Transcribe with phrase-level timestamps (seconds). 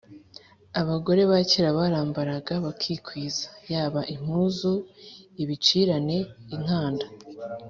[0.81, 4.73] abagore bakera barambaraga bakikwiza, yaba impuzu,
[5.41, 6.17] ibicirane,
[6.55, 7.05] inkanda